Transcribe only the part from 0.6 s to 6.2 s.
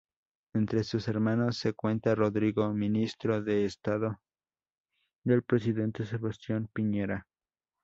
sus hermanos se cuenta Rodrigo, ministro de Estado del presidente